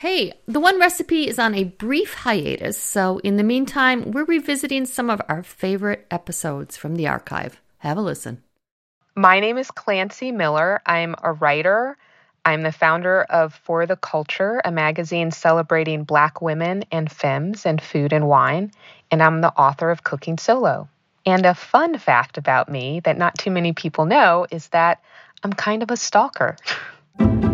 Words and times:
Hey, 0.00 0.32
the 0.46 0.60
one 0.60 0.80
recipe 0.80 1.28
is 1.28 1.38
on 1.38 1.54
a 1.54 1.64
brief 1.64 2.14
hiatus, 2.14 2.78
so 2.78 3.18
in 3.18 3.36
the 3.36 3.42
meantime, 3.42 4.12
we're 4.12 4.24
revisiting 4.24 4.86
some 4.86 5.10
of 5.10 5.20
our 5.28 5.42
favorite 5.42 6.06
episodes 6.10 6.74
from 6.74 6.96
the 6.96 7.06
archive. 7.06 7.60
Have 7.80 7.98
a 7.98 8.00
listen. 8.00 8.42
My 9.14 9.40
name 9.40 9.58
is 9.58 9.70
Klancy 9.70 10.32
Miller. 10.32 10.80
I'm 10.86 11.16
a 11.22 11.34
writer. 11.34 11.98
I'm 12.46 12.62
the 12.62 12.72
founder 12.72 13.24
of 13.24 13.52
For 13.52 13.84
the 13.84 13.96
Culture, 13.96 14.62
a 14.64 14.70
magazine 14.72 15.32
celebrating 15.32 16.04
Black 16.04 16.40
women 16.40 16.86
and 16.90 17.12
femmes 17.12 17.66
and 17.66 17.78
food 17.78 18.14
and 18.14 18.26
wine, 18.26 18.72
and 19.10 19.22
I'm 19.22 19.42
the 19.42 19.52
author 19.52 19.90
of 19.90 20.02
Cooking 20.02 20.38
Solo. 20.38 20.88
And 21.26 21.44
a 21.44 21.54
fun 21.54 21.98
fact 21.98 22.38
about 22.38 22.70
me 22.70 23.00
that 23.00 23.18
not 23.18 23.36
too 23.36 23.50
many 23.50 23.74
people 23.74 24.06
know 24.06 24.46
is 24.50 24.68
that 24.68 25.02
I'm 25.44 25.52
kind 25.52 25.82
of 25.82 25.90
a 25.90 25.96
stalker. 25.98 26.56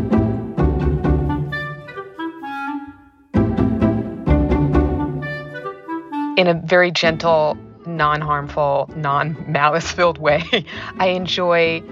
in 6.36 6.46
a 6.46 6.54
very 6.54 6.90
gentle, 6.90 7.56
non 7.86 8.20
harmful, 8.20 8.90
non 8.94 9.44
malice 9.48 9.90
filled 9.90 10.18
way. 10.18 10.42
I 10.98 11.08
enjoy 11.08 11.82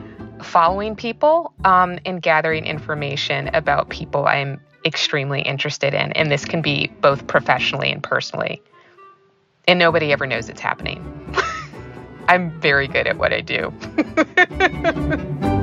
following 0.42 0.94
people 0.94 1.52
um, 1.64 1.98
and 2.04 2.20
gathering 2.20 2.66
information 2.66 3.48
about 3.54 3.88
people 3.88 4.26
I'm 4.26 4.60
extremely 4.84 5.40
interested 5.40 5.94
in. 5.94 6.12
And 6.12 6.30
this 6.30 6.44
can 6.44 6.60
be 6.60 6.88
both 7.00 7.26
professionally 7.26 7.90
and 7.90 8.02
personally. 8.02 8.62
And 9.66 9.78
nobody 9.78 10.12
ever 10.12 10.26
knows 10.26 10.48
it's 10.48 10.60
happening. 10.60 11.02
I'm 12.28 12.50
very 12.60 12.88
good 12.88 13.06
at 13.06 13.16
what 13.16 13.32
I 13.32 13.40
do. 13.40 13.72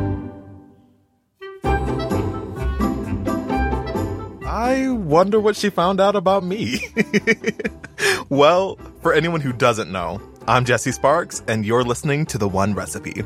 I 4.72 4.88
wonder 4.88 5.38
what 5.38 5.58
she 5.58 5.70
found 5.70 6.00
out 6.00 6.16
about 6.16 6.46
me. 6.46 6.80
well, 8.30 8.78
for 9.02 9.12
anyone 9.12 9.42
who 9.42 9.52
doesn't 9.52 9.92
know, 9.92 10.22
I'm 10.48 10.64
Jesse 10.64 10.94
Sparks, 10.94 11.44
and 11.46 11.66
you're 11.66 11.84
listening 11.84 12.26
to 12.28 12.38
The 12.38 12.48
One 12.48 12.74
Recipe, 12.74 13.22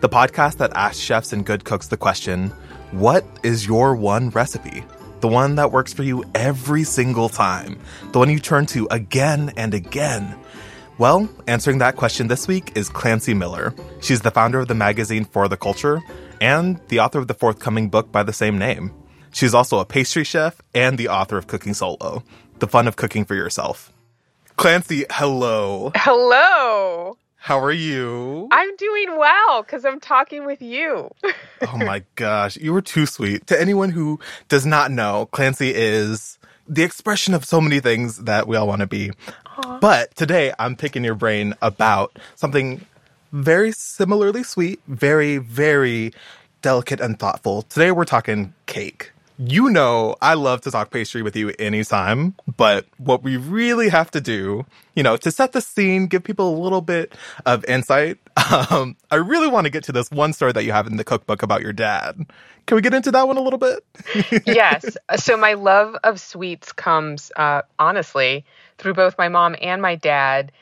the 0.00 0.10
podcast 0.10 0.58
that 0.58 0.76
asks 0.76 1.00
chefs 1.00 1.32
and 1.32 1.46
good 1.46 1.64
cooks 1.64 1.88
the 1.88 1.96
question 1.96 2.48
What 2.90 3.24
is 3.42 3.66
your 3.66 3.96
one 3.96 4.28
recipe? 4.28 4.84
The 5.20 5.28
one 5.28 5.54
that 5.54 5.72
works 5.72 5.94
for 5.94 6.02
you 6.02 6.22
every 6.34 6.84
single 6.84 7.30
time, 7.30 7.80
the 8.12 8.18
one 8.18 8.28
you 8.28 8.38
turn 8.38 8.66
to 8.66 8.86
again 8.90 9.54
and 9.56 9.72
again. 9.72 10.36
Well, 10.98 11.30
answering 11.46 11.78
that 11.78 11.96
question 11.96 12.28
this 12.28 12.46
week 12.46 12.72
is 12.76 12.90
Klancy 12.90 13.34
Miller. 13.34 13.72
She's 14.02 14.20
the 14.20 14.30
founder 14.30 14.58
of 14.58 14.68
the 14.68 14.74
magazine 14.74 15.24
For 15.24 15.48
the 15.48 15.56
Culture 15.56 16.02
and 16.42 16.78
the 16.88 17.00
author 17.00 17.20
of 17.20 17.26
the 17.26 17.32
forthcoming 17.32 17.88
book 17.88 18.12
by 18.12 18.22
the 18.22 18.34
same 18.34 18.58
name. 18.58 18.92
She's 19.32 19.54
also 19.54 19.78
a 19.78 19.84
pastry 19.84 20.24
chef 20.24 20.60
and 20.74 20.98
the 20.98 21.08
author 21.08 21.38
of 21.38 21.46
Cooking 21.46 21.74
Solo, 21.74 22.22
The 22.58 22.66
Fun 22.66 22.88
of 22.88 22.96
Cooking 22.96 23.24
for 23.24 23.34
Yourself. 23.34 23.92
Klancy, 24.56 25.04
hello. 25.10 25.92
Hello. 25.94 27.16
How 27.36 27.58
are 27.60 27.72
you? 27.72 28.48
I'm 28.50 28.76
doing 28.76 29.16
well 29.16 29.62
because 29.62 29.86
I'm 29.86 30.00
talking 30.00 30.44
with 30.44 30.60
you. 30.60 31.10
oh 31.62 31.78
my 31.78 32.02
gosh, 32.16 32.56
you 32.58 32.72
were 32.72 32.82
too 32.82 33.06
sweet. 33.06 33.46
To 33.46 33.58
anyone 33.58 33.90
who 33.90 34.20
does 34.48 34.66
not 34.66 34.90
know, 34.90 35.28
Klancy 35.32 35.72
is 35.74 36.38
the 36.68 36.82
expression 36.82 37.32
of 37.32 37.44
so 37.44 37.60
many 37.60 37.80
things 37.80 38.18
that 38.18 38.46
we 38.46 38.56
all 38.56 38.66
want 38.66 38.80
to 38.80 38.86
be. 38.86 39.12
Aww. 39.56 39.80
But 39.80 40.14
today 40.16 40.52
I'm 40.58 40.76
picking 40.76 41.02
your 41.02 41.14
brain 41.14 41.54
about 41.62 42.18
something 42.34 42.84
very 43.32 43.72
similarly 43.72 44.42
sweet, 44.42 44.80
very, 44.86 45.38
very 45.38 46.12
delicate 46.60 47.00
and 47.00 47.18
thoughtful. 47.18 47.62
Today 47.62 47.90
we're 47.90 48.04
talking 48.04 48.52
cake 48.66 49.12
you 49.40 49.70
know 49.70 50.16
I 50.20 50.34
love 50.34 50.60
to 50.62 50.70
talk 50.70 50.90
pastry 50.90 51.22
with 51.22 51.34
you 51.34 51.52
anytime, 51.58 52.34
but 52.56 52.86
what 52.98 53.22
we 53.22 53.38
really 53.38 53.88
have 53.88 54.10
to 54.10 54.20
do, 54.20 54.66
you 54.94 55.02
know, 55.02 55.16
to 55.16 55.30
set 55.30 55.52
the 55.52 55.62
scene, 55.62 56.08
give 56.08 56.22
people 56.22 56.54
a 56.54 56.58
little 56.58 56.82
bit 56.82 57.14
of 57.46 57.64
insight, 57.64 58.18
um, 58.70 58.96
I 59.10 59.16
really 59.16 59.48
want 59.48 59.64
to 59.64 59.70
get 59.70 59.82
to 59.84 59.92
this 59.92 60.10
one 60.10 60.34
story 60.34 60.52
that 60.52 60.64
you 60.64 60.72
have 60.72 60.86
in 60.86 60.96
the 60.96 61.04
cookbook 61.04 61.42
about 61.42 61.62
your 61.62 61.72
dad. 61.72 62.26
Can 62.66 62.74
we 62.74 62.82
get 62.82 62.92
into 62.92 63.10
that 63.12 63.26
one 63.26 63.38
a 63.38 63.40
little 63.40 63.58
bit? 63.58 63.82
yes. 64.46 64.96
So 65.16 65.36
my 65.36 65.54
love 65.54 65.96
of 66.04 66.20
sweets 66.20 66.72
comes, 66.72 67.32
uh, 67.36 67.62
honestly, 67.78 68.44
through 68.78 68.94
both 68.94 69.16
my 69.16 69.28
mom 69.28 69.56
and 69.62 69.80
my 69.80 69.94
dad. 69.94 70.52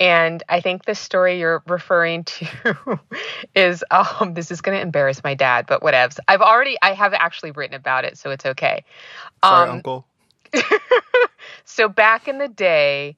And 0.00 0.42
I 0.48 0.60
think 0.60 0.84
the 0.84 0.94
story 0.94 1.40
you're 1.40 1.62
referring 1.66 2.24
to 2.24 3.00
is 3.54 3.82
um, 3.90 4.34
this 4.34 4.50
is 4.50 4.60
going 4.60 4.76
to 4.76 4.82
embarrass 4.82 5.24
my 5.24 5.34
dad, 5.34 5.66
but 5.66 5.82
whatevs. 5.82 6.18
I've 6.28 6.40
already, 6.40 6.76
I 6.80 6.92
have 6.92 7.14
actually 7.14 7.50
written 7.50 7.74
about 7.74 8.04
it, 8.04 8.16
so 8.16 8.30
it's 8.30 8.46
okay. 8.46 8.84
Sorry, 9.42 9.68
um, 9.68 9.76
Uncle. 9.76 10.06
so 11.64 11.88
back 11.88 12.28
in 12.28 12.38
the 12.38 12.48
day, 12.48 13.16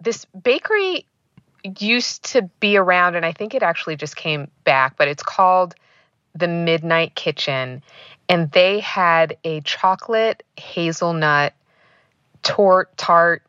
this 0.00 0.24
bakery 0.26 1.06
used 1.78 2.24
to 2.32 2.42
be 2.60 2.76
around, 2.76 3.16
and 3.16 3.26
I 3.26 3.32
think 3.32 3.54
it 3.54 3.62
actually 3.62 3.96
just 3.96 4.16
came 4.16 4.50
back, 4.64 4.96
but 4.96 5.08
it's 5.08 5.22
called 5.22 5.74
the 6.34 6.48
Midnight 6.48 7.14
Kitchen. 7.14 7.82
And 8.28 8.50
they 8.52 8.80
had 8.80 9.36
a 9.44 9.60
chocolate 9.60 10.42
hazelnut 10.56 11.52
torte 12.42 12.96
tart 12.96 13.42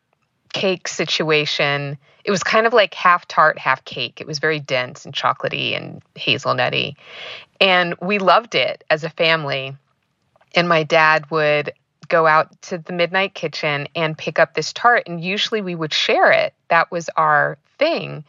cake 0.52 0.88
situation 0.88 1.98
it 2.26 2.32
was 2.32 2.42
kind 2.42 2.66
of 2.66 2.72
like 2.72 2.92
half 2.92 3.26
tart, 3.28 3.56
half 3.56 3.84
cake. 3.84 4.20
It 4.20 4.26
was 4.26 4.40
very 4.40 4.58
dense 4.58 5.04
and 5.04 5.14
chocolatey 5.14 5.76
and 5.76 6.02
hazelnutty. 6.16 6.96
And 7.60 7.94
we 8.02 8.18
loved 8.18 8.56
it 8.56 8.82
as 8.90 9.04
a 9.04 9.10
family. 9.10 9.76
And 10.56 10.68
my 10.68 10.82
dad 10.82 11.30
would 11.30 11.72
go 12.08 12.26
out 12.26 12.60
to 12.62 12.78
the 12.78 12.92
midnight 12.92 13.34
kitchen 13.34 13.86
and 13.94 14.18
pick 14.18 14.40
up 14.40 14.54
this 14.54 14.72
tart. 14.72 15.04
And 15.06 15.22
usually 15.22 15.60
we 15.60 15.76
would 15.76 15.94
share 15.94 16.32
it. 16.32 16.52
That 16.68 16.90
was 16.90 17.08
our 17.16 17.58
thing. 17.78 18.24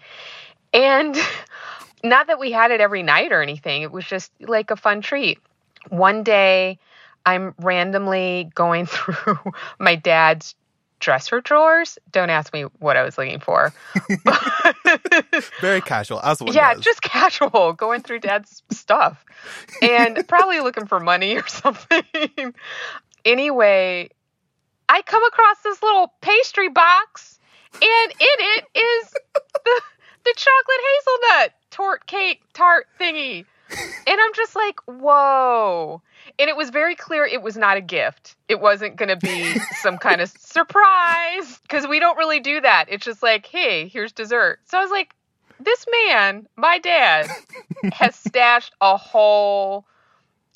And 0.73 1.17
not 2.03 2.27
that 2.27 2.39
we 2.39 2.51
had 2.51 2.69
it 2.69 2.79
every 2.79 3.01
night 3.01 3.31
or 3.31 3.41
anything, 3.41 3.81
it 3.81 3.91
was 3.91 4.05
just 4.05 4.31
like 4.39 4.69
a 4.69 4.75
fun 4.75 5.01
treat. 5.01 5.39
One 5.89 6.21
day, 6.21 6.77
I'm 7.25 7.55
randomly 7.57 8.51
going 8.53 8.85
through 8.87 9.39
my 9.79 9.95
dad's 9.95 10.53
dresser 10.99 11.41
drawers. 11.41 11.97
Don't 12.11 12.29
ask 12.29 12.51
me 12.53 12.63
what 12.79 12.97
I 12.97 13.03
was 13.03 13.17
looking 13.17 13.39
for. 13.39 13.73
Very 15.61 15.81
casual, 15.81 16.19
as 16.23 16.41
one 16.41 16.53
Yeah, 16.53 16.73
does. 16.73 16.83
just 16.83 17.01
casual, 17.01 17.73
going 17.73 18.01
through 18.01 18.19
dad's 18.19 18.63
stuff 18.71 19.23
and 19.81 20.27
probably 20.27 20.59
looking 20.59 20.85
for 20.87 20.99
money 20.99 21.35
or 21.35 21.47
something. 21.47 22.03
anyway, 23.25 24.09
I 24.89 25.01
come 25.03 25.23
across 25.25 25.57
this 25.63 25.81
little 25.83 26.13
pastry 26.21 26.69
box, 26.69 27.39
and 27.73 27.83
in 27.83 28.17
it 28.19 28.65
is 28.75 29.11
the 29.53 29.81
the 30.25 30.33
chocolate 30.35 30.81
hazelnut 31.39 31.53
torte 31.71 32.05
cake 32.05 32.41
tart 32.53 32.87
thingy. 32.99 33.45
And 33.69 34.17
I'm 34.21 34.33
just 34.33 34.55
like, 34.55 34.79
whoa. 34.85 36.01
And 36.39 36.49
it 36.49 36.55
was 36.55 36.69
very 36.69 36.95
clear 36.95 37.25
it 37.25 37.41
was 37.41 37.57
not 37.57 37.77
a 37.77 37.81
gift. 37.81 38.35
It 38.47 38.59
wasn't 38.59 38.95
going 38.95 39.09
to 39.09 39.15
be 39.15 39.59
some 39.81 39.97
kind 39.97 40.21
of 40.21 40.29
surprise 40.29 41.59
because 41.63 41.87
we 41.87 41.99
don't 41.99 42.17
really 42.17 42.39
do 42.39 42.61
that. 42.61 42.85
It's 42.89 43.05
just 43.05 43.23
like, 43.23 43.45
hey, 43.45 43.87
here's 43.87 44.11
dessert. 44.11 44.59
So 44.65 44.77
I 44.77 44.81
was 44.81 44.91
like, 44.91 45.13
this 45.59 45.85
man, 46.05 46.47
my 46.55 46.79
dad, 46.79 47.27
has 47.93 48.15
stashed 48.27 48.73
a 48.81 48.97
whole 48.97 49.85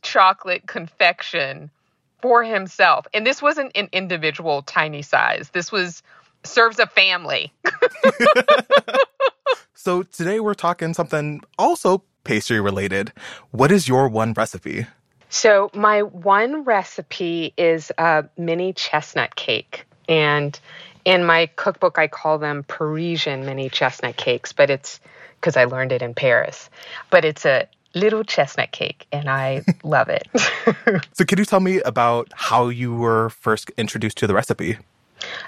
chocolate 0.02 0.68
confection 0.68 1.72
for 2.22 2.44
himself. 2.44 3.08
And 3.14 3.26
this 3.26 3.42
wasn't 3.42 3.72
an 3.76 3.90
individual 3.92 4.62
tiny 4.62 5.02
size. 5.02 5.50
This 5.50 5.72
was 5.72 6.04
serves 6.44 6.80
a 6.80 6.88
family. 6.88 7.54
so 9.74 10.04
today 10.04 10.40
we're 10.40 10.54
talking 10.54 10.94
something 10.94 11.42
also 11.58 12.04
pastry 12.24 12.60
related. 12.60 13.12
What 13.52 13.72
is 13.72 13.88
your 13.88 14.08
one 14.08 14.34
recipe? 14.34 14.88
So, 15.32 15.72
my 15.74 16.04
one 16.04 16.66
recipe 16.66 17.54
is 17.56 17.90
a 17.98 18.26
mini 18.38 18.74
chestnut 18.74 19.34
cake. 19.34 19.86
And 20.10 20.60
in 21.06 21.24
my 21.24 21.46
cookbook, 21.56 21.98
I 21.98 22.10
call 22.10 22.38
them 22.38 22.64
Parisian 22.68 23.46
mini 23.46 23.70
chestnut 23.70 24.18
cakes, 24.18 24.52
but 24.52 24.70
it's 24.70 25.00
because 25.40 25.56
I 25.56 25.64
learned 25.64 25.94
it 25.94 26.02
in 26.02 26.14
Paris. 26.14 26.70
But 27.10 27.24
it's 27.24 27.46
a 27.46 27.70
little 27.94 28.26
chestnut 28.26 28.74
cake, 28.74 29.08
and 29.14 29.30
I 29.30 29.64
love 29.84 30.10
it. 30.10 30.28
so, 31.14 31.24
could 31.24 31.40
you 31.40 31.46
tell 31.46 31.62
me 31.62 31.80
about 31.80 32.28
how 32.36 32.68
you 32.68 32.94
were 32.94 33.30
first 33.30 33.72
introduced 33.78 34.18
to 34.18 34.28
the 34.28 34.34
recipe? 34.34 34.80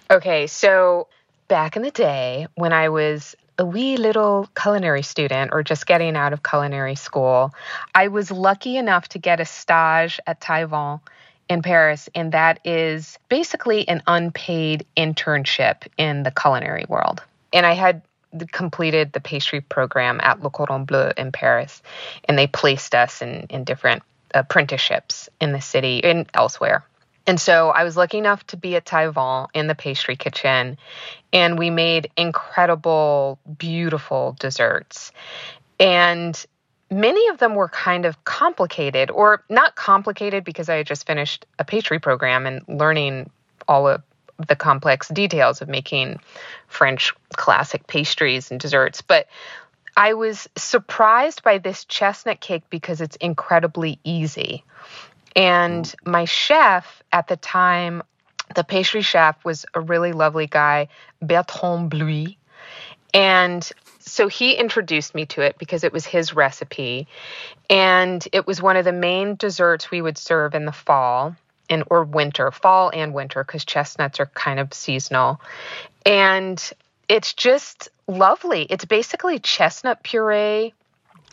Okay, 0.09 0.47
so 0.47 1.07
back 1.50 1.75
in 1.75 1.81
the 1.81 1.91
day 1.91 2.47
when 2.56 2.71
I 2.71 2.88
was 2.88 3.36
a 3.57 3.65
wee 3.65 3.97
little 3.97 4.50
culinary 4.59 5.03
student 5.03 5.51
or 5.53 5.63
just 5.63 5.85
getting 5.85 6.15
out 6.15 6.33
of 6.33 6.44
culinary 6.44 6.95
school, 6.95 7.53
I 7.94 8.07
was 8.07 8.31
lucky 8.31 8.77
enough 8.77 9.09
to 9.09 9.19
get 9.19 9.39
a 9.39 9.45
stage 9.45 10.19
at 10.25 10.39
Taillevent 10.39 11.01
in 11.50 11.61
Paris, 11.61 12.09
and 12.15 12.31
that 12.31 12.59
is 12.65 13.19
basically 13.29 13.88
an 13.88 14.01
unpaid 14.07 14.85
internship 14.97 15.88
in 15.97 16.23
the 16.23 16.31
culinary 16.31 16.85
world. 16.88 17.21
And 17.51 17.65
I 17.65 17.73
had 17.73 18.01
completed 18.51 19.13
the 19.13 19.19
pastry 19.19 19.61
program 19.61 20.19
at 20.23 20.41
Le 20.41 20.50
Cordon 20.50 20.85
Bleu 20.85 21.11
in 21.17 21.31
Paris, 21.31 21.81
and 22.25 22.38
they 22.38 22.47
placed 22.47 22.95
us 22.95 23.21
in, 23.21 23.45
in 23.50 23.63
different 23.63 24.01
uh, 24.33 24.39
apprenticeships 24.39 25.29
in 25.39 25.51
the 25.51 25.61
city 25.61 26.03
and 26.03 26.27
elsewhere. 26.33 26.83
And 27.25 27.39
so 27.39 27.69
I 27.69 27.83
was 27.83 27.95
lucky 27.95 28.17
enough 28.17 28.45
to 28.47 28.57
be 28.57 28.75
at 28.75 28.85
Taillevent 28.85 29.47
in 29.53 29.67
the 29.67 29.75
pastry 29.75 30.15
kitchen, 30.15 30.77
and 31.31 31.57
we 31.57 31.69
made 31.69 32.09
incredible, 32.17 33.39
beautiful 33.57 34.35
desserts. 34.39 35.11
And 35.79 36.45
many 36.91 37.29
of 37.29 37.37
them 37.37 37.55
were 37.55 37.69
kind 37.69 38.05
of 38.05 38.23
complicated, 38.25 39.09
or 39.09 39.43
not 39.49 39.75
complicated 39.75 40.43
because 40.43 40.67
I 40.67 40.75
had 40.75 40.87
just 40.87 41.07
finished 41.07 41.45
a 41.59 41.63
pastry 41.63 41.99
program 41.99 42.45
and 42.45 42.61
learning 42.67 43.29
all 43.67 43.87
of 43.87 44.03
the 44.47 44.55
complex 44.55 45.07
details 45.07 45.61
of 45.61 45.69
making 45.69 46.19
French 46.67 47.13
classic 47.35 47.87
pastries 47.87 48.51
and 48.51 48.59
desserts. 48.59 49.01
But 49.01 49.27
I 49.95 50.13
was 50.13 50.49
surprised 50.55 51.43
by 51.43 51.59
this 51.59 51.85
chestnut 51.85 52.41
cake 52.41 52.63
because 52.69 52.99
it's 52.99 53.15
incredibly 53.17 53.99
easy. 54.03 54.63
And 55.35 55.85
mm. 55.85 56.12
my 56.12 56.25
chef 56.25 57.03
at 57.12 57.27
the 57.27 57.38
time, 57.38 58.03
the 58.56 58.63
pastry 58.63 59.01
chef, 59.01 59.44
was 59.44 59.65
a 59.74 59.81
really 59.81 60.12
lovely 60.12 60.47
guy, 60.47 60.88
Bertrand 61.21 61.89
Bluy. 61.89 62.38
And 63.13 63.69
so 64.00 64.27
he 64.27 64.53
introduced 64.53 65.15
me 65.15 65.25
to 65.27 65.41
it 65.41 65.57
because 65.57 65.83
it 65.83 65.94
was 65.94 66.06
his 66.06 66.33
recipe. 66.33 67.07
And 67.69 68.27
it 68.31 68.45
was 68.45 68.62
one 68.62 68.75
of 68.75 68.85
the 68.85 68.91
main 68.91 69.35
desserts 69.35 69.91
we 69.91 70.01
would 70.01 70.18
serve 70.18 70.56
in 70.56 70.65
the 70.65 70.71
fall 70.71 71.36
and 71.69 71.83
or 71.89 72.03
winter, 72.03 72.51
fall 72.51 72.91
and 72.94 73.13
winter, 73.13 73.44
because 73.44 73.63
chestnuts 73.63 74.19
are 74.19 74.25
kind 74.25 74.59
of 74.59 74.74
seasonal. 74.74 75.39
And 76.06 76.62
it's 77.07 77.33
just 77.33 77.89
lovely. 78.07 78.63
It's 78.63 78.86
basically 78.86 79.39
chestnut 79.39 80.03
puree 80.03 80.74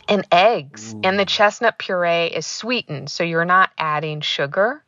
and 0.07 0.25
eggs. 0.31 0.93
Ooh. 0.93 1.01
And 1.03 1.19
the 1.19 1.25
mm. 1.25 1.29
chestnut 1.29 1.77
puree 1.77 2.27
is 2.27 2.45
sweetened, 2.45 3.09
so 3.09 3.23
you're 3.23 3.45
not 3.45 3.70
adding 3.81 4.21
sugar. 4.21 4.81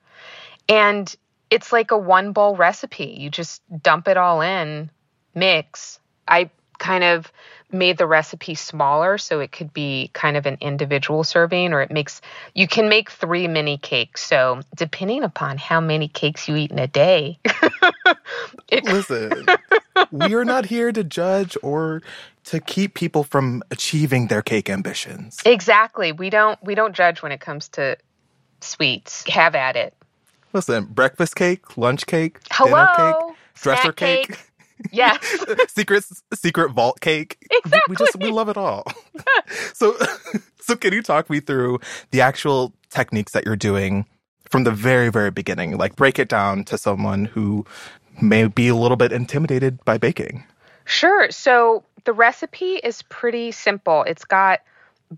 And 0.70 1.14
it's 1.50 1.74
like 1.74 1.92
a 1.92 1.98
one 1.98 2.32
bowl 2.32 2.56
recipe. 2.56 3.18
You 3.20 3.30
just 3.30 3.62
dump 3.82 4.08
it 4.08 4.16
all 4.16 4.42
in, 4.42 4.90
mix. 5.36 6.00
I 6.28 6.50
kind 6.80 7.04
of 7.04 7.32
made 7.72 7.98
the 7.98 8.06
recipe 8.06 8.56
smaller 8.56 9.18
so 9.18 9.40
it 9.40 9.52
could 9.52 9.74
be 9.74 10.10
kind 10.14 10.38
of 10.38 10.46
an 10.46 10.58
individual 10.62 11.24
serving 11.24 11.74
or 11.74 11.82
it 11.82 11.92
makes 11.92 12.22
you 12.54 12.68
can 12.68 12.88
make 12.88 13.10
3 13.10 13.48
mini 13.48 13.78
cakes. 13.78 14.24
So, 14.24 14.62
depending 14.76 15.24
upon 15.24 15.58
how 15.58 15.82
many 15.82 16.08
cakes 16.08 16.48
you 16.48 16.56
eat 16.56 16.72
in 16.72 16.80
a 16.80 16.88
day. 16.88 17.40
it, 18.70 18.86
Listen, 18.86 19.46
we 20.12 20.34
are 20.36 20.46
not 20.46 20.66
here 20.68 20.92
to 20.92 21.04
judge 21.04 21.58
or 21.64 22.02
to 22.46 22.60
keep 22.60 22.94
people 22.94 23.24
from 23.24 23.64
achieving 23.72 24.28
their 24.28 24.42
cake 24.42 24.70
ambitions. 24.70 25.40
Exactly. 25.46 26.12
We 26.12 26.30
don't 26.30 26.62
we 26.64 26.76
don't 26.76 26.94
judge 26.94 27.22
when 27.22 27.32
it 27.32 27.40
comes 27.40 27.70
to 27.70 27.98
sweets. 28.64 29.28
Have 29.30 29.56
at 29.56 29.76
it. 29.76 29.94
Listen, 30.54 30.86
breakfast 30.86 31.36
cake, 31.36 31.78
lunch 31.78 32.06
cake, 32.06 32.40
Hello, 32.52 32.72
dinner 32.72 33.14
cake, 33.14 33.36
dresser 33.56 33.94
cake. 33.94 34.28
cake. 34.30 34.40
Yes. 34.92 35.20
secret 35.70 36.04
secret 36.34 36.72
vault 36.72 37.00
cake. 37.00 37.38
Exactly. 37.50 37.82
We 37.88 37.96
just 37.96 38.16
we 38.18 38.32
love 38.32 38.50
it 38.50 38.58
all. 38.58 38.84
so 39.74 39.96
so 40.60 40.76
can 40.76 40.92
you 40.92 41.02
talk 41.02 41.30
me 41.30 41.40
through 41.40 41.80
the 42.12 42.20
actual 42.20 42.74
techniques 42.90 43.32
that 43.32 43.46
you're 43.46 43.56
doing 43.56 44.06
from 44.50 44.66
the 44.66 44.72
very 44.72 45.10
very 45.10 45.32
beginning? 45.32 45.78
Like 45.78 45.96
break 45.96 46.20
it 46.20 46.28
down 46.28 46.66
to 46.66 46.78
someone 46.78 47.26
who 47.26 47.66
may 48.22 48.48
be 48.48 48.68
a 48.68 48.76
little 48.76 48.98
bit 48.98 49.14
intimidated 49.14 49.84
by 49.86 49.98
baking. 49.98 50.44
Sure. 50.84 51.32
So 51.32 51.86
the 52.04 52.12
recipe 52.12 52.74
is 52.76 53.04
pretty 53.04 53.54
simple. 53.54 54.04
It's 54.04 54.26
got 54.26 54.60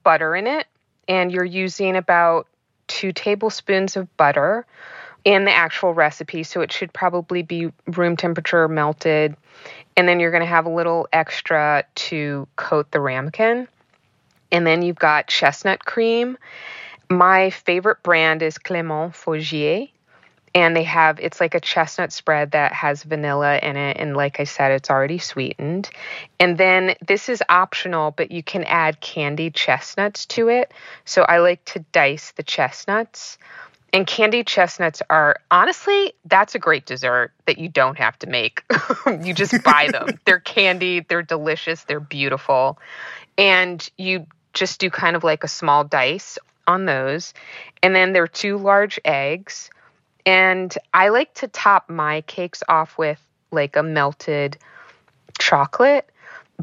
butter 0.03 0.36
in 0.36 0.45
it 0.45 0.68
and 1.07 1.31
you're 1.31 1.44
using 1.44 1.95
about 1.95 2.48
2 2.87 3.11
tablespoons 3.13 3.95
of 3.95 4.15
butter 4.17 4.65
in 5.23 5.45
the 5.45 5.51
actual 5.51 5.93
recipe. 5.93 6.43
So 6.43 6.61
it 6.61 6.71
should 6.71 6.93
probably 6.93 7.41
be 7.41 7.71
room 7.87 8.15
temperature 8.15 8.67
melted. 8.67 9.35
And 9.97 10.07
then 10.07 10.19
you're 10.19 10.31
going 10.31 10.41
to 10.41 10.47
have 10.47 10.65
a 10.65 10.69
little 10.69 11.07
extra 11.11 11.83
to 11.95 12.47
coat 12.55 12.91
the 12.91 12.99
ramekin. 12.99 13.67
And 14.51 14.67
then 14.67 14.81
you've 14.83 14.99
got 14.99 15.27
chestnut 15.27 15.83
cream. 15.83 16.37
My 17.09 17.49
favorite 17.49 18.03
brand 18.03 18.41
is 18.41 18.57
Clément 18.57 19.13
Faugier. 19.13 19.88
And 20.55 20.75
they 20.75 20.83
have, 20.83 21.19
it's 21.19 21.41
like 21.41 21.53
a 21.53 21.59
chestnut 21.59 22.13
spread 22.13 22.51
that 22.51 22.71
has 22.71 23.03
vanilla 23.03 23.57
in 23.57 23.75
it. 23.75 23.97
And 23.99 24.15
like 24.15 24.39
I 24.39 24.45
said, 24.45 24.71
it's 24.71 24.89
already 24.89 25.17
sweetened. 25.17 25.89
And 26.39 26.57
then 26.57 26.95
this 27.05 27.27
is 27.27 27.43
optional, 27.49 28.11
but 28.11 28.31
you 28.31 28.41
can 28.41 28.63
add 28.63 29.01
candied 29.01 29.53
chestnuts 29.53 30.25
to 30.27 30.47
it. 30.47 30.73
So 31.03 31.23
I 31.23 31.39
like 31.39 31.63
to 31.65 31.79
dice 31.91 32.31
the 32.31 32.43
chestnuts. 32.43 33.37
And 33.91 34.07
candied 34.07 34.47
chestnuts 34.47 35.01
are 35.09 35.37
honestly, 35.51 36.13
that's 36.25 36.55
a 36.55 36.59
great 36.59 36.85
dessert 36.85 37.31
that 37.45 37.57
you 37.57 37.69
don't 37.69 37.97
have 37.97 38.17
to 38.19 38.27
make. 38.27 38.63
you 39.23 39.33
just 39.33 39.61
buy 39.63 39.89
them. 39.91 40.19
they're 40.25 40.39
candied, 40.39 41.07
they're 41.09 41.21
delicious, 41.21 41.83
they're 41.83 41.99
beautiful. 41.99 42.79
And 43.37 43.87
you 43.97 44.25
just 44.53 44.79
do 44.79 44.89
kind 44.89 45.15
of 45.15 45.23
like 45.23 45.43
a 45.43 45.47
small 45.47 45.83
dice 45.83 46.37
on 46.67 46.85
those. 46.85 47.33
And 47.83 47.95
then 47.95 48.13
there 48.13 48.23
are 48.23 48.27
two 48.27 48.57
large 48.57 48.99
eggs. 49.05 49.69
And 50.25 50.75
I 50.94 51.10
like 51.10 51.33
to 51.36 51.48
top 51.48 51.89
my 51.89 52.22
cakes 52.22 52.63
off 52.68 52.98
with 52.98 53.22
like 53.51 53.75
a 53.75 53.83
melted 53.83 54.57
chocolate. 55.39 56.10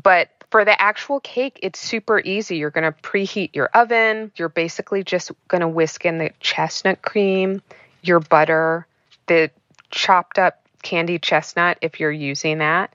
But 0.03 0.31
for 0.50 0.64
the 0.64 0.81
actual 0.81 1.20
cake, 1.20 1.59
it's 1.62 1.79
super 1.79 2.20
easy. 2.20 2.56
You're 2.56 2.70
going 2.70 2.91
to 2.91 2.99
preheat 3.00 3.55
your 3.55 3.67
oven. 3.69 4.32
You're 4.37 4.49
basically 4.49 5.05
just 5.05 5.31
going 5.49 5.61
to 5.61 5.69
whisk 5.69 6.05
in 6.05 6.19
the 6.19 6.31
chestnut 6.41 7.03
cream, 7.03 7.62
your 8.03 8.20
butter, 8.20 8.87
the 9.26 9.50
chopped 9.91 10.38
up 10.38 10.67
candied 10.82 11.23
chestnut 11.23 11.79
if 11.81 12.00
you're 12.00 12.11
using 12.11 12.59
that. 12.59 12.93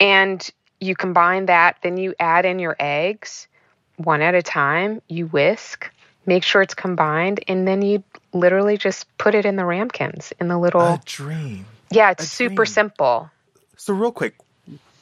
And 0.00 0.48
you 0.80 0.94
combine 0.94 1.46
that, 1.46 1.76
then 1.82 1.96
you 1.96 2.14
add 2.18 2.46
in 2.46 2.58
your 2.58 2.76
eggs 2.78 3.48
one 3.96 4.22
at 4.22 4.34
a 4.34 4.42
time. 4.42 5.02
You 5.08 5.26
whisk, 5.26 5.90
make 6.26 6.42
sure 6.42 6.62
it's 6.62 6.74
combined, 6.74 7.42
and 7.48 7.66
then 7.66 7.82
you 7.82 8.02
literally 8.32 8.76
just 8.76 9.06
put 9.18 9.34
it 9.34 9.44
in 9.46 9.56
the 9.56 9.64
ramekins 9.64 10.32
in 10.40 10.48
the 10.48 10.58
little. 10.58 10.80
A 10.80 11.00
dream. 11.04 11.66
Yeah, 11.90 12.10
it's 12.10 12.24
a 12.24 12.26
super 12.26 12.64
dream. 12.64 12.66
simple. 12.66 13.30
So, 13.76 13.94
real 13.94 14.12
quick, 14.12 14.34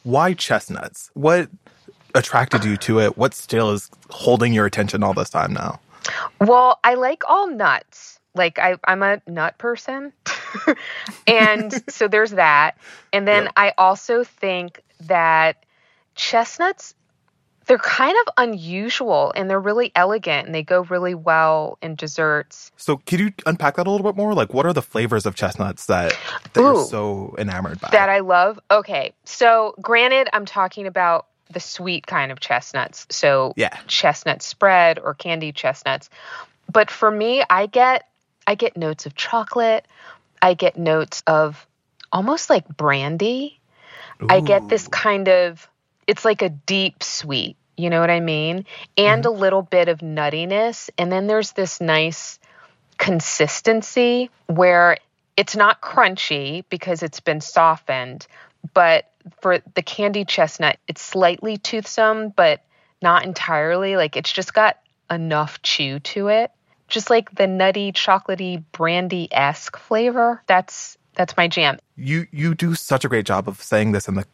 why 0.05 0.35
chestnuts? 0.35 1.11
What 1.15 1.49
attracted 2.15 2.65
you 2.65 2.77
to 2.79 3.01
it? 3.01 3.19
What 3.19 3.35
still 3.35 3.73
is 3.73 3.91
holding 4.11 4.53
your 4.53 4.67
attention 4.67 5.03
all 5.03 5.15
this 5.15 5.31
time 5.31 5.53
now? 5.53 5.81
Well, 6.41 6.79
I 6.85 6.95
like 6.95 7.23
all 7.29 7.51
nuts. 7.51 8.21
Like 8.35 8.59
I, 8.59 8.77
I'm 8.85 9.03
a 9.03 9.21
nut 9.27 9.59
person. 9.59 10.13
and 11.27 11.83
so 11.91 12.09
there's 12.09 12.33
that. 12.33 12.77
And 13.13 13.27
then 13.27 13.45
yep. 13.45 13.53
I 13.57 13.73
also 13.79 14.25
think 14.25 14.83
that 15.01 15.65
chestnuts 16.15 16.95
they're 17.67 17.79
kind 17.79 18.17
of 18.27 18.35
unusual 18.37 19.33
and 19.35 19.51
they're 19.51 19.61
really 19.61 19.93
elegant 19.95 20.47
and 20.47 20.55
they 20.55 20.63
go 20.63 20.83
really 20.83 21.15
well 21.15 21.79
in 21.83 21.97
desserts. 21.97 22.71
So, 22.77 22.99
could 22.99 23.21
you 23.21 23.33
unpack 23.45 23.77
that 23.77 23.87
a 23.87 23.91
little 23.91 24.07
bit 24.07 24.17
more? 24.17 24.35
Like, 24.35 24.55
what 24.55 24.67
are 24.67 24.73
the 24.73 24.83
flavors 24.83 25.27
of 25.27 25.35
chestnuts 25.35 25.87
that, 25.87 26.17
that 26.53 26.61
Ooh, 26.61 26.65
you're 26.65 26.85
so 26.85 27.35
enamored 27.39 27.81
by? 27.81 27.89
That 27.91 28.09
I 28.09 28.21
love? 28.21 28.61
Okay. 28.71 29.13
So, 29.25 29.75
granted, 29.81 30.29
I'm 30.33 30.47
talking 30.47 30.87
about 30.87 31.27
the 31.51 31.61
sweet 31.61 32.07
kind 32.07 32.33
of 32.33 32.41
chestnuts. 32.41 33.07
So 33.11 33.53
yeah. 33.57 33.77
chestnut 33.87 34.43
spread 34.43 34.99
or 34.99 35.15
candied 35.15 35.55
chestnuts. 35.55 36.11
But 36.71 36.91
for 36.91 37.11
me, 37.11 37.43
I 37.49 37.67
get 37.67 38.09
I 38.47 38.55
get 38.55 38.77
notes 38.77 39.07
of 39.07 39.15
chocolate. 39.15 39.87
I 40.43 40.55
get 40.55 40.77
notes 40.77 41.23
of 41.27 41.67
almost 42.13 42.51
like 42.51 42.69
brandy. 42.69 43.61
Ooh. 44.23 44.27
I 44.29 44.41
get 44.41 44.69
this 44.69 44.89
kind 44.89 45.29
of 45.29 45.69
it's 46.07 46.25
like 46.25 46.43
a 46.43 46.49
deep 46.49 47.03
sweet, 47.03 47.57
you 47.77 47.91
know 47.91 48.01
what 48.01 48.11
I 48.11 48.21
mean? 48.21 48.65
And 48.97 49.25
mm-hmm. 49.25 49.35
a 49.35 49.39
little 49.39 49.63
bit 49.63 49.89
of 49.89 49.99
nuttiness. 49.99 50.91
And 50.99 51.11
then 51.11 51.27
there's 51.27 51.53
this 51.53 51.81
nice 51.81 52.39
consistency 52.99 54.31
where 54.47 54.99
it's 55.37 55.57
not 55.57 55.81
crunchy 55.81 56.65
because 56.71 57.03
it's 57.03 57.21
been 57.21 57.41
softened, 57.41 58.27
but 58.73 59.11
for 59.41 59.59
the 59.75 59.83
candy 59.83 60.25
chestnut, 60.25 60.79
it's 60.89 61.03
slightly 61.03 61.59
toothsome, 61.59 62.31
but 62.31 62.63
not 63.03 63.25
entirely. 63.25 63.97
Like 63.97 64.17
it's 64.17 64.33
just 64.33 64.55
got 64.55 64.79
enough 65.11 65.61
chew 65.63 66.01
to 66.01 66.29
it. 66.29 66.51
Just 66.89 67.11
like 67.11 67.35
the 67.35 67.47
nutty, 67.47 67.93
chocolatey, 67.93 68.63
brandy 68.73 69.29
esque 69.33 69.77
flavor. 69.77 70.43
That's 70.47 70.97
that's 71.17 71.37
my 71.37 71.49
jam. 71.49 71.79
You 71.97 72.27
you 72.31 72.55
do 72.55 72.75
such 72.75 73.05
a 73.05 73.09
great 73.09 73.27
job 73.27 73.49
of 73.49 73.61
saying 73.61 73.93
this 73.93 74.07
in 74.07 74.15
the 74.15 74.25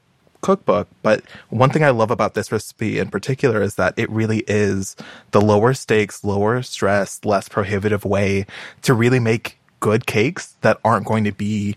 cookbook, 0.43 0.89
but 1.03 1.23
one 1.49 1.71
thing 1.71 1.83
I 1.83 1.91
love 1.91 2.11
about 2.11 2.35
this 2.35 2.53
recipe 2.53 2.99
in 2.99 3.09
particular 3.09 3.63
is 3.63 3.77
that 3.77 3.95
it 3.97 4.11
really 4.11 4.45
is 4.47 4.95
the 5.31 5.41
lower 5.41 5.73
stakes, 5.73 6.23
lower 6.23 6.63
stress, 6.63 7.25
less 7.25 7.49
prohibitive 7.49 8.05
way 8.05 8.47
to 8.83 8.93
really 8.93 9.21
make 9.21 9.59
good 9.81 10.07
cakes 10.07 10.57
that 10.61 10.79
aren't 10.85 11.07
going 11.07 11.25
to 11.25 11.33
be 11.33 11.77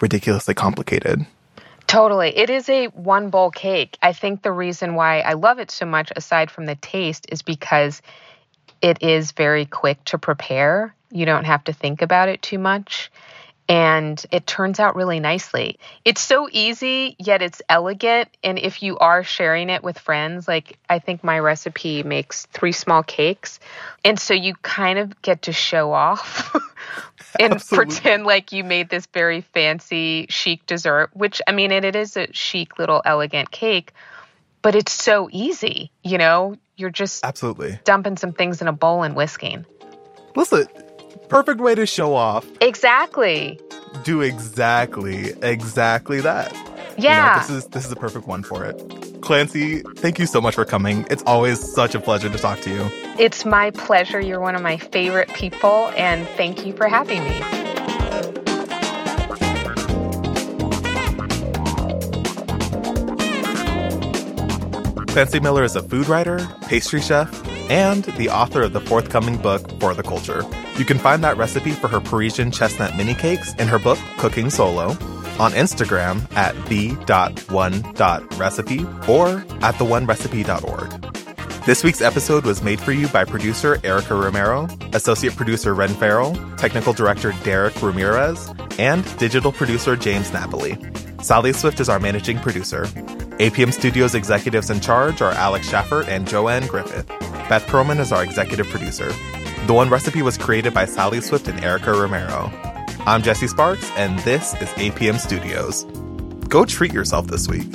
ridiculously 0.00 0.54
complicated. 0.54 1.26
Totally. 1.86 2.36
It 2.36 2.50
is 2.50 2.68
a 2.68 2.86
one 2.86 3.30
bowl 3.30 3.50
cake. 3.50 3.98
I 4.02 4.12
think 4.12 4.42
the 4.42 4.52
reason 4.52 4.94
why 4.94 5.20
I 5.20 5.34
love 5.34 5.58
it 5.58 5.70
so 5.70 5.84
much, 5.84 6.10
aside 6.16 6.50
from 6.50 6.66
the 6.66 6.76
taste, 6.76 7.26
is 7.30 7.42
because 7.42 8.00
it 8.80 9.02
is 9.02 9.32
very 9.32 9.66
quick 9.66 10.02
to 10.06 10.18
prepare. 10.18 10.94
You 11.10 11.26
don't 11.26 11.44
have 11.44 11.64
to 11.64 11.72
think 11.72 12.02
about 12.02 12.28
it 12.28 12.42
too 12.42 12.58
much. 12.58 13.10
And 13.68 14.24
it 14.30 14.46
turns 14.46 14.78
out 14.78 14.94
really 14.94 15.20
nicely. 15.20 15.78
It's 16.04 16.20
so 16.20 16.48
easy, 16.52 17.16
yet 17.18 17.40
it's 17.40 17.62
elegant. 17.68 18.28
And 18.42 18.58
if 18.58 18.82
you 18.82 18.98
are 18.98 19.24
sharing 19.24 19.70
it 19.70 19.82
with 19.82 19.98
friends, 19.98 20.46
like 20.46 20.78
I 20.88 20.98
think 20.98 21.24
my 21.24 21.38
recipe 21.38 22.02
makes 22.02 22.46
three 22.46 22.72
small 22.72 23.02
cakes. 23.02 23.60
And 24.04 24.20
so 24.20 24.34
you 24.34 24.54
kind 24.56 24.98
of 24.98 25.20
get 25.22 25.42
to 25.42 25.52
show 25.52 25.92
off 25.92 26.54
and 27.40 27.54
Absolutely. 27.54 27.86
pretend 27.86 28.26
like 28.26 28.52
you 28.52 28.64
made 28.64 28.90
this 28.90 29.06
very 29.06 29.40
fancy, 29.40 30.26
chic 30.28 30.66
dessert, 30.66 31.10
which 31.14 31.40
I 31.46 31.52
mean, 31.52 31.72
it, 31.72 31.86
it 31.86 31.96
is 31.96 32.18
a 32.18 32.30
chic 32.32 32.78
little 32.78 33.00
elegant 33.02 33.50
cake, 33.50 33.92
but 34.60 34.74
it's 34.74 34.92
so 34.92 35.30
easy. 35.32 35.90
You 36.02 36.18
know, 36.18 36.56
you're 36.76 36.90
just 36.90 37.24
Absolutely. 37.24 37.78
dumping 37.84 38.18
some 38.18 38.32
things 38.32 38.60
in 38.60 38.68
a 38.68 38.72
bowl 38.72 39.04
and 39.04 39.16
whisking. 39.16 39.64
Listen, 40.36 40.66
perfect 41.34 41.60
way 41.60 41.74
to 41.74 41.84
show 41.84 42.14
off. 42.14 42.46
Exactly. 42.60 43.58
Do 44.04 44.20
exactly, 44.20 45.32
exactly 45.42 46.20
that. 46.20 46.52
You 46.96 47.08
know, 47.08 47.08
Yeah. 47.08 47.38
this 47.40 47.50
is 47.50 47.66
this 47.66 47.84
is 47.84 47.90
a 47.90 47.96
perfect 47.96 48.28
one 48.28 48.44
for 48.44 48.64
it. 48.64 48.76
Klancy, 49.20 49.82
thank 49.98 50.20
you 50.20 50.26
so 50.26 50.40
much 50.40 50.54
for 50.54 50.64
coming. 50.64 51.04
It's 51.10 51.24
always 51.26 51.58
such 51.58 51.96
a 51.96 51.98
pleasure 51.98 52.28
to 52.30 52.38
talk 52.38 52.60
to 52.60 52.70
you. 52.70 52.88
It's 53.18 53.44
my 53.44 53.72
pleasure. 53.72 54.20
You're 54.20 54.38
one 54.38 54.54
of 54.54 54.62
my 54.62 54.76
favorite 54.76 55.28
people, 55.34 55.90
and 55.96 56.24
thank 56.36 56.64
you 56.64 56.72
for 56.72 56.86
having 56.86 57.24
me. 57.24 57.40
Klancy 65.08 65.42
Miller 65.42 65.64
is 65.64 65.74
a 65.74 65.82
food 65.82 66.08
writer, 66.08 66.46
pastry 66.68 67.00
chef, 67.00 67.28
and 67.70 68.04
the 68.18 68.28
author 68.28 68.62
of 68.62 68.72
the 68.72 68.80
forthcoming 68.80 69.36
book, 69.36 69.68
For 69.80 69.94
the 69.94 70.02
Culture. 70.04 70.44
You 70.76 70.84
can 70.84 70.98
find 70.98 71.22
that 71.22 71.36
recipe 71.36 71.70
for 71.70 71.86
her 71.88 72.00
Parisian 72.00 72.50
chestnut 72.50 72.96
mini 72.96 73.14
cakes 73.14 73.54
in 73.54 73.68
her 73.68 73.78
book, 73.78 73.98
Cooking 74.18 74.50
Solo, 74.50 74.88
on 75.38 75.52
Instagram 75.52 76.30
at 76.36 76.54
the.one.recipe 76.66 78.80
or 79.08 79.28
at 79.62 79.74
theonerecipe.org. 79.76 81.14
This 81.64 81.82
week's 81.82 82.02
episode 82.02 82.44
was 82.44 82.62
made 82.62 82.78
for 82.80 82.92
you 82.92 83.08
by 83.08 83.24
producer 83.24 83.80
Erica 83.84 84.14
Romero, 84.14 84.68
associate 84.92 85.34
producer 85.34 85.74
Ren 85.74 85.94
Farrell, 85.94 86.34
technical 86.56 86.92
director 86.92 87.32
Derek 87.42 87.80
Ramirez, 87.80 88.52
and 88.78 89.02
digital 89.18 89.50
producer 89.52 89.96
James 89.96 90.30
Napoli. 90.32 90.76
Sally 91.22 91.54
Swift 91.54 91.80
is 91.80 91.88
our 91.88 91.98
managing 91.98 92.38
producer. 92.38 92.84
APM 93.38 93.72
Studios 93.72 94.14
executives 94.14 94.68
in 94.68 94.80
charge 94.80 95.22
are 95.22 95.32
Alex 95.32 95.70
Schaffert 95.70 96.06
and 96.06 96.28
Joanne 96.28 96.66
Griffith. 96.66 97.08
Beth 97.48 97.66
Perlman 97.66 97.98
is 97.98 98.12
our 98.12 98.22
executive 98.22 98.68
producer. 98.68 99.10
The 99.66 99.72
One 99.72 99.88
Recipe 99.88 100.20
was 100.20 100.36
created 100.36 100.74
by 100.74 100.84
Sally 100.84 101.22
Swift 101.22 101.48
and 101.48 101.58
Erica 101.64 101.90
Romero. 101.92 102.52
I'm 103.06 103.22
Jesse 103.22 103.48
Sparks, 103.48 103.90
and 103.92 104.18
this 104.18 104.52
is 104.60 104.68
APM 104.68 105.18
Studios. 105.18 105.84
Go 106.50 106.66
treat 106.66 106.92
yourself 106.92 107.28
this 107.28 107.48
week. 107.48 107.72